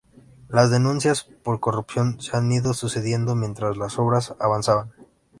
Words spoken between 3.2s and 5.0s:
mientras las obras avanzaban.